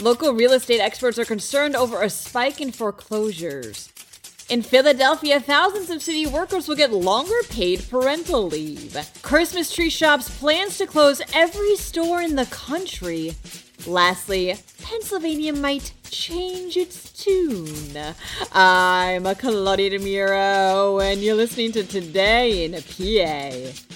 Local 0.00 0.34
real 0.34 0.52
estate 0.52 0.80
experts 0.80 1.20
are 1.20 1.24
concerned 1.24 1.76
over 1.76 2.02
a 2.02 2.10
spike 2.10 2.60
in 2.60 2.72
foreclosures. 2.72 3.92
In 4.48 4.60
Philadelphia, 4.60 5.38
thousands 5.40 5.88
of 5.88 6.02
city 6.02 6.26
workers 6.26 6.66
will 6.66 6.74
get 6.74 6.92
longer 6.92 7.36
paid 7.48 7.88
parental 7.88 8.48
leave. 8.48 8.96
Christmas 9.22 9.72
Tree 9.72 9.88
Shops 9.88 10.36
plans 10.38 10.78
to 10.78 10.86
close 10.86 11.22
every 11.32 11.76
store 11.76 12.20
in 12.20 12.34
the 12.34 12.46
country. 12.46 13.36
Lastly, 13.86 14.56
Pennsylvania 14.82 15.52
might 15.52 15.92
change 16.10 16.76
its 16.76 17.12
tune. 17.12 18.14
I'm 18.52 19.26
a 19.26 19.34
Claudia 19.34 19.90
DeMuro, 19.90 21.02
and 21.02 21.22
you're 21.22 21.36
listening 21.36 21.70
to 21.72 21.84
Today 21.84 22.64
in 22.64 22.72
PA. 22.72 23.93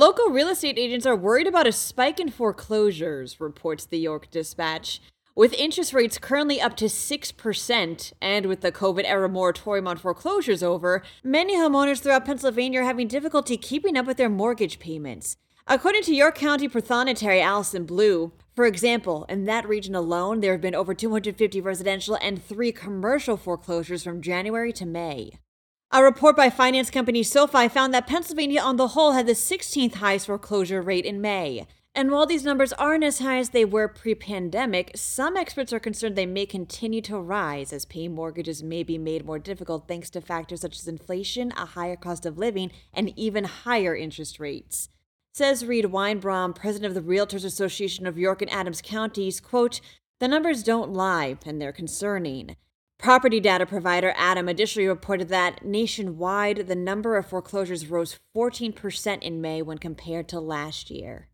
Local 0.00 0.30
real 0.30 0.48
estate 0.48 0.78
agents 0.78 1.04
are 1.04 1.14
worried 1.14 1.46
about 1.46 1.66
a 1.66 1.72
spike 1.72 2.18
in 2.18 2.30
foreclosures, 2.30 3.38
reports 3.38 3.84
the 3.84 3.98
York 3.98 4.30
Dispatch. 4.30 4.98
With 5.36 5.52
interest 5.52 5.92
rates 5.92 6.16
currently 6.16 6.58
up 6.58 6.74
to 6.76 6.86
6%, 6.86 8.12
and 8.22 8.46
with 8.46 8.62
the 8.62 8.72
COVID 8.72 9.04
era 9.04 9.28
moratorium 9.28 9.86
on 9.86 9.98
foreclosures 9.98 10.62
over, 10.62 11.02
many 11.22 11.54
homeowners 11.54 12.00
throughout 12.00 12.24
Pennsylvania 12.24 12.80
are 12.80 12.84
having 12.84 13.08
difficulty 13.08 13.58
keeping 13.58 13.98
up 13.98 14.06
with 14.06 14.16
their 14.16 14.30
mortgage 14.30 14.78
payments. 14.78 15.36
According 15.66 16.04
to 16.04 16.14
York 16.14 16.36
County 16.36 16.66
Prothonotary 16.66 17.42
Allison 17.42 17.84
Blew, 17.84 18.32
for 18.56 18.64
example, 18.64 19.26
in 19.28 19.44
that 19.44 19.68
region 19.68 19.94
alone, 19.94 20.40
there 20.40 20.52
have 20.52 20.62
been 20.62 20.74
over 20.74 20.94
250 20.94 21.60
residential 21.60 22.16
and 22.22 22.42
three 22.42 22.72
commercial 22.72 23.36
foreclosures 23.36 24.02
from 24.02 24.22
January 24.22 24.72
to 24.72 24.86
May. 24.86 25.32
A 25.92 26.04
report 26.04 26.36
by 26.36 26.50
finance 26.50 26.88
company 26.88 27.24
SoFi 27.24 27.66
found 27.66 27.92
that 27.92 28.06
Pennsylvania 28.06 28.60
on 28.60 28.76
the 28.76 28.88
whole 28.88 29.10
had 29.10 29.26
the 29.26 29.32
16th 29.32 29.94
highest 29.94 30.26
foreclosure 30.26 30.80
rate 30.80 31.04
in 31.04 31.20
May. 31.20 31.66
And 31.96 32.12
while 32.12 32.26
these 32.26 32.44
numbers 32.44 32.72
aren't 32.74 33.02
as 33.02 33.18
high 33.18 33.38
as 33.38 33.48
they 33.48 33.64
were 33.64 33.88
pre 33.88 34.14
pandemic, 34.14 34.92
some 34.94 35.36
experts 35.36 35.72
are 35.72 35.80
concerned 35.80 36.14
they 36.14 36.26
may 36.26 36.46
continue 36.46 37.00
to 37.00 37.18
rise 37.18 37.72
as 37.72 37.86
paying 37.86 38.14
mortgages 38.14 38.62
may 38.62 38.84
be 38.84 38.98
made 38.98 39.26
more 39.26 39.40
difficult 39.40 39.88
thanks 39.88 40.10
to 40.10 40.20
factors 40.20 40.60
such 40.60 40.78
as 40.78 40.86
inflation, 40.86 41.52
a 41.56 41.66
higher 41.66 41.96
cost 41.96 42.24
of 42.24 42.38
living, 42.38 42.70
and 42.94 43.12
even 43.18 43.42
higher 43.42 43.96
interest 43.96 44.38
rates. 44.38 44.90
Says 45.32 45.66
Reed 45.66 45.86
Weinbaum, 45.86 46.54
president 46.54 46.96
of 46.96 47.04
the 47.04 47.12
Realtors 47.12 47.44
Association 47.44 48.06
of 48.06 48.16
York 48.16 48.40
and 48.40 48.50
Adams 48.52 48.80
counties, 48.80 49.40
quote, 49.40 49.80
the 50.20 50.28
numbers 50.28 50.62
don't 50.62 50.92
lie, 50.92 51.36
and 51.44 51.60
they're 51.60 51.72
concerning. 51.72 52.54
Property 53.00 53.40
data 53.40 53.64
provider 53.64 54.12
ATTOM 54.18 54.50
additionally 54.50 54.86
reported 54.86 55.28
that 55.28 55.64
nationwide, 55.64 56.68
the 56.68 56.74
number 56.74 57.16
of 57.16 57.24
foreclosures 57.24 57.86
rose 57.86 58.18
14% 58.36 59.22
in 59.22 59.40
May 59.40 59.62
when 59.62 59.78
compared 59.78 60.28
to 60.28 60.38
last 60.38 60.90
year. 60.90 61.26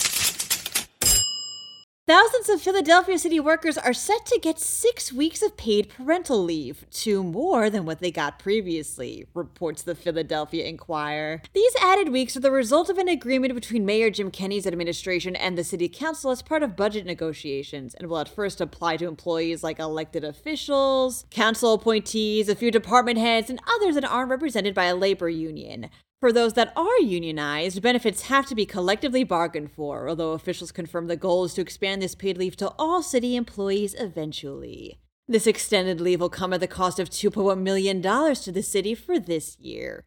Thousands 2.08 2.48
of 2.48 2.62
Philadelphia 2.62 3.18
city 3.18 3.40
workers 3.40 3.76
are 3.76 3.92
set 3.92 4.27
to 4.27 4.39
get 4.39 4.61
six 4.61 5.12
weeks 5.12 5.42
of 5.42 5.56
paid 5.56 5.89
parental 5.89 6.40
leave, 6.40 6.86
two 6.92 7.24
more 7.24 7.68
than 7.68 7.84
what 7.84 7.98
they 7.98 8.12
got 8.12 8.39
previously, 8.39 9.27
reports 9.34 9.83
the 9.83 9.96
Philadelphia 9.96 10.66
Inquirer. 10.66 11.42
These 11.52 11.74
added 11.83 12.11
weeks 12.11 12.36
are 12.36 12.40
the 12.40 12.52
result 12.52 12.89
of 12.89 12.98
an 12.98 13.08
agreement 13.08 13.56
between 13.56 13.84
Mayor 13.84 14.11
Jim 14.11 14.30
Kenney's 14.30 14.68
administration 14.68 15.34
and 15.34 15.58
the 15.58 15.64
city 15.64 15.89
council 15.89 16.30
as 16.30 16.42
part 16.42 16.62
of 16.62 16.77
budget 16.77 17.06
negotiations, 17.06 17.92
and 17.95 18.08
will 18.08 18.18
at 18.18 18.28
first 18.28 18.61
apply 18.61 18.98
to 18.98 19.08
employees 19.08 19.64
like 19.64 19.80
elected 19.80 20.22
officials, 20.22 21.27
council 21.30 21.72
appointees, 21.72 22.48
a 22.48 22.55
few 22.55 22.70
department 22.70 23.18
heads, 23.18 23.50
and 23.50 23.58
others 23.66 23.96
that 23.96 24.05
aren't 24.05 24.30
represented 24.30 24.77
by 24.77 24.84
a 24.84 24.95
labor 24.95 25.28
union. 25.28 25.90
For 26.18 26.32
those 26.32 26.54
that 26.54 26.72
are 26.74 26.98
unionized, 26.98 27.82
benefits 27.82 28.22
have 28.22 28.46
to 28.46 28.54
be 28.54 28.64
collectively 28.64 29.22
bargained 29.22 29.72
for, 29.72 30.08
although 30.08 30.32
officials 30.32 30.72
confirm 30.72 31.08
the 31.08 31.16
goal 31.16 31.44
is 31.44 31.52
to 31.54 31.60
expand 31.60 32.00
this 32.00 32.14
paid 32.14 32.38
leave 32.38 32.56
to 32.56 32.72
all 32.78 33.02
city 33.02 33.36
employees 33.36 33.94
eventually. 33.98 34.98
This 35.28 35.46
extended 35.46 36.00
leave 36.00 36.20
will 36.20 36.30
come 36.30 36.54
at 36.54 36.60
the 36.60 36.66
cost 36.66 36.98
of 36.98 37.10
$2.1 37.10 37.60
million 37.60 38.00
to 38.00 38.52
the 38.52 38.62
city 38.62 38.94
for 38.94 39.18
this 39.18 39.58
year. 39.58 40.04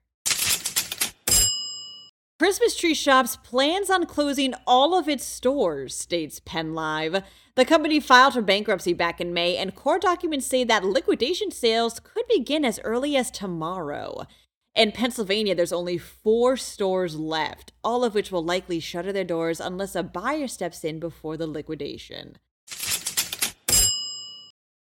Christmas 2.39 2.75
Tree 2.75 2.95
Shops 2.95 3.35
plans 3.35 3.91
on 3.91 4.07
closing 4.07 4.55
all 4.65 4.97
of 4.97 5.07
its 5.07 5.25
stores, 5.25 5.93
states 5.93 6.39
PennLive. 6.39 7.21
The 7.55 7.65
company 7.65 7.99
filed 7.99 8.33
for 8.33 8.41
bankruptcy 8.41 8.93
back 8.93 9.21
in 9.21 9.31
May, 9.31 9.57
and 9.57 9.75
court 9.75 10.01
documents 10.01 10.47
say 10.47 10.63
that 10.63 10.85
liquidation 10.85 11.51
sales 11.51 11.99
could 11.99 12.25
begin 12.27 12.65
as 12.65 12.79
early 12.79 13.15
as 13.15 13.29
tomorrow. 13.29 14.25
In 14.75 14.91
Pennsylvania, 14.91 15.56
there's 15.56 15.74
only 15.74 15.97
four 15.97 16.56
stores 16.56 17.16
left, 17.16 17.74
all 17.84 18.03
of 18.03 18.13
which 18.13 18.31
will 18.31 18.44
likely 18.44 18.80
shutter 18.80 19.12
their 19.12 19.24
doors 19.24 19.59
unless 19.59 19.96
a 19.96 20.03
buyer 20.03 20.47
steps 20.47 20.84
in 20.84 21.00
before 21.00 21.38
the 21.38 21.47
liquidation. 21.47 22.38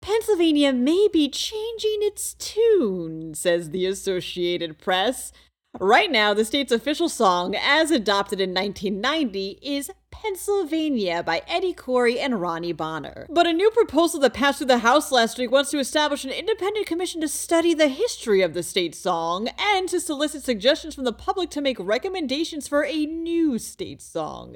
Pennsylvania 0.02 0.72
may 0.72 1.08
be 1.12 1.30
changing 1.30 1.98
its 2.02 2.34
tune, 2.36 3.34
says 3.34 3.72
the 3.72 3.86
Associated 3.86 4.78
Press. 4.78 5.32
Right 5.80 6.12
now, 6.12 6.34
the 6.34 6.46
state's 6.46 6.72
official 6.72 7.10
song, 7.10 7.56
as 7.56 7.92
adopted 7.92 8.40
in 8.40 8.54
1990, 8.54 9.60
is 9.62 9.92
Pennsylvania 10.22 11.22
by 11.24 11.42
Eddie 11.48 11.74
Khoury 11.74 12.18
and 12.18 12.40
Ronnie 12.40 12.72
Bonner. 12.72 13.28
But 13.30 13.48
a 13.48 13.54
new 13.54 13.70
proposal 13.72 14.20
that 14.22 14.34
passed 14.34 14.60
through 14.60 14.68
the 14.68 14.80
House 14.80 15.12
last 15.12 15.38
week 15.38 15.52
wants 15.52 15.72
to 15.72 15.80
establish 15.80 16.24
an 16.24 16.32
independent 16.32 16.86
commission 16.86 17.22
to 17.22 17.28
study 17.28 17.74
the 17.74 17.90
history 17.90 18.42
of 18.42 18.54
the 18.54 18.64
state 18.64 18.96
song 18.96 19.50
and 19.60 19.90
to 19.90 20.00
solicit 20.00 20.44
suggestions 20.44 20.96
from 20.96 21.04
the 21.04 21.14
public 21.14 21.50
to 21.52 21.62
make 21.62 21.78
recommendations 21.80 22.68
for 22.68 22.86
a 22.86 23.06
new 23.06 23.60
state 23.60 24.02
song. 24.02 24.56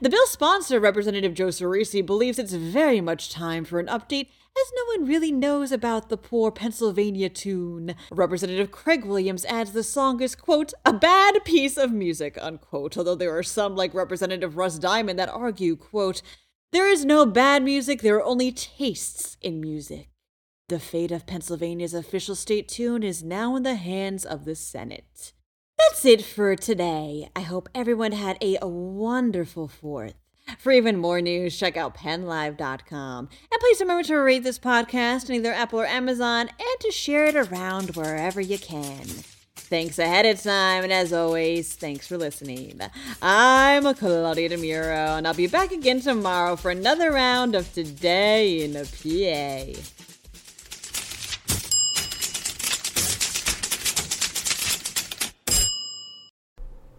The 0.00 0.08
bill's 0.10 0.30
sponsor, 0.30 0.80
Representative 0.80 1.34
Joe 1.34 1.48
Ciresi, 1.48 2.04
believes 2.04 2.38
it's 2.38 2.52
very 2.52 3.00
much 3.00 3.30
time 3.30 3.64
for 3.64 3.78
an 3.78 3.86
update 3.86 4.28
as 4.56 4.72
no 4.74 4.84
one 4.96 5.08
really 5.08 5.30
knows 5.30 5.72
about 5.72 6.08
the 6.08 6.16
poor 6.16 6.50
Pennsylvania 6.50 7.28
tune. 7.28 7.94
Representative 8.10 8.70
Craig 8.70 9.04
Williams 9.04 9.44
adds 9.44 9.72
the 9.72 9.82
song 9.82 10.22
is, 10.22 10.34
quote, 10.34 10.72
a 10.84 10.92
bad 10.92 11.44
piece 11.44 11.76
of 11.76 11.92
music, 11.92 12.38
unquote, 12.40 12.96
although 12.96 13.14
there 13.14 13.36
are 13.36 13.42
some, 13.42 13.76
like 13.76 13.94
Representative 13.94 14.56
Russ 14.56 14.78
Diamond, 14.78 15.18
that 15.18 15.28
argue, 15.28 15.76
quote, 15.76 16.22
there 16.72 16.88
is 16.88 17.04
no 17.04 17.26
bad 17.26 17.62
music, 17.62 18.00
there 18.00 18.16
are 18.16 18.24
only 18.24 18.50
tastes 18.50 19.36
in 19.42 19.60
music. 19.60 20.08
The 20.68 20.80
fate 20.80 21.12
of 21.12 21.26
Pennsylvania's 21.26 21.94
official 21.94 22.34
state 22.34 22.68
tune 22.68 23.02
is 23.02 23.22
now 23.22 23.54
in 23.54 23.64
the 23.64 23.74
hands 23.74 24.24
of 24.24 24.44
the 24.44 24.54
Senate. 24.54 25.33
That's 25.78 26.04
it 26.04 26.24
for 26.24 26.56
today. 26.56 27.28
I 27.34 27.40
hope 27.40 27.68
everyone 27.74 28.12
had 28.12 28.38
a 28.40 28.58
wonderful 28.66 29.68
4th. 29.68 30.14
For 30.58 30.72
even 30.72 30.98
more 30.98 31.20
news, 31.20 31.58
check 31.58 31.76
out 31.76 31.96
pennlive.com. 31.96 33.28
And 33.50 33.60
please 33.60 33.80
remember 33.80 34.02
to 34.04 34.16
rate 34.16 34.44
this 34.44 34.58
podcast 34.58 35.30
on 35.30 35.36
either 35.36 35.52
Apple 35.52 35.80
or 35.80 35.86
Amazon 35.86 36.48
and 36.48 36.80
to 36.80 36.90
share 36.90 37.24
it 37.24 37.34
around 37.34 37.96
wherever 37.96 38.40
you 38.40 38.58
can. 38.58 39.06
Thanks 39.56 39.98
ahead 39.98 40.26
of 40.26 40.42
time, 40.42 40.84
and 40.84 40.92
as 40.92 41.12
always, 41.12 41.74
thanks 41.74 42.06
for 42.06 42.18
listening. 42.18 42.78
I'm 43.22 43.82
Claudia 43.94 44.50
DeMuro, 44.50 45.16
and 45.16 45.26
I'll 45.26 45.32
be 45.32 45.46
back 45.46 45.72
again 45.72 46.00
tomorrow 46.00 46.54
for 46.56 46.70
another 46.70 47.10
round 47.10 47.54
of 47.54 47.72
Today 47.72 48.62
in 48.62 48.76
a 48.76 48.84
PA. 48.84 50.13